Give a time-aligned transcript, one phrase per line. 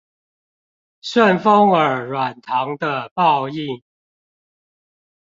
[1.03, 3.83] 順風耳軟糖的報應